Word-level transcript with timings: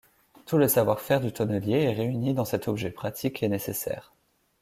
Tout 0.47 0.57
le 0.57 0.67
savoir-faire 0.67 1.21
du 1.21 1.31
tonnelier 1.31 1.81
est 1.83 1.93
réuni 1.93 2.33
dans 2.33 2.43
cet 2.43 2.67
objet 2.67 2.89
pratique 2.89 3.43
et 3.43 3.47
nécessaire. 3.49 4.15